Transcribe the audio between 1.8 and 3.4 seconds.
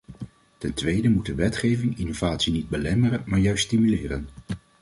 innovatie niet belemmeren maar